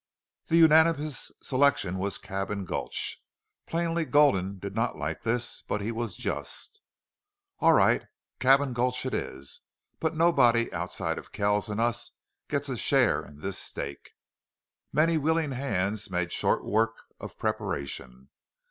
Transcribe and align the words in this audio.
The 0.47 0.57
unanimous 0.57 1.31
selection 1.43 1.99
was 1.99 2.17
Cabin 2.17 2.65
Gulch. 2.65 3.21
Plainly 3.67 4.03
Gulden 4.03 4.57
did 4.57 4.73
not 4.73 4.97
like 4.97 5.21
this, 5.21 5.61
but 5.67 5.79
he 5.79 5.91
was 5.91 6.17
just. 6.17 6.79
"All 7.59 7.73
right. 7.73 8.05
Cabin 8.39 8.73
Gulch 8.73 9.05
it 9.05 9.13
is. 9.13 9.61
But 9.99 10.15
nobody 10.15 10.73
outside 10.73 11.19
of 11.19 11.31
Kells 11.31 11.69
and 11.69 11.79
us 11.79 12.13
gets 12.49 12.67
a 12.67 12.77
share 12.77 13.23
in 13.23 13.41
this 13.41 13.59
stake." 13.59 14.13
Many 14.91 15.19
willing 15.19 15.51
hands 15.51 16.09
made 16.09 16.31
short 16.31 16.65
work 16.65 17.03
of 17.19 17.37
preparation. 17.37 18.31